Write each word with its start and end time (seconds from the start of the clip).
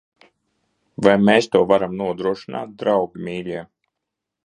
Vai 1.09 1.13
mēs 1.27 1.49
to 1.57 1.63
varam 1.73 1.95
nodrošināt, 2.01 2.75
draugi 2.83 3.27
mīļie? 3.29 3.65